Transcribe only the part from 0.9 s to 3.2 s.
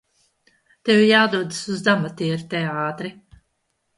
jādodas uz amatierteātri!